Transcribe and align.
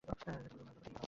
মহারাজ 0.03 0.13
অত্যন্ত 0.13 0.47
বিমনা 0.47 0.71
আছেন। 0.73 0.93